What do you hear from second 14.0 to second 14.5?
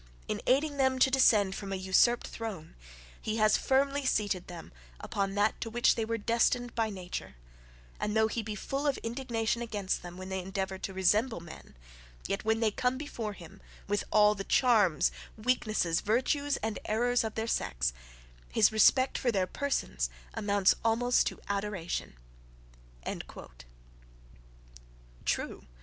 all THE